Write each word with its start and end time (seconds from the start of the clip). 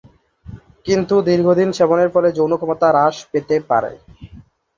কিন্তু 0.85 1.15
দীর্ঘদিন 1.27 1.69
সেবনের 1.77 2.09
ফলে 2.13 2.29
যৌন 2.31 2.51
ক্ষমতা 2.57 2.87
হ্রাস 2.91 3.15
পেতে 3.31 3.55
পারে। 3.69 3.91